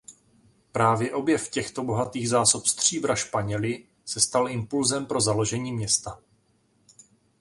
[0.71, 6.21] Právě objev těchto bohatých zásob stříbra Španěly se stal impulzem pro založení města.